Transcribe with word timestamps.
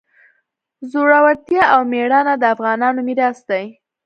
زړورتیا 0.91 1.63
او 1.73 1.81
میړانه 1.91 2.33
د 2.37 2.43
افغانانو 2.53 2.99
میراث 3.07 3.39
دی. 3.49 3.65